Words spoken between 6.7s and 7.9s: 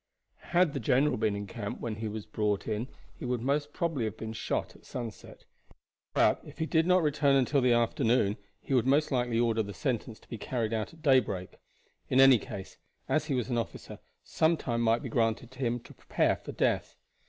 not return until the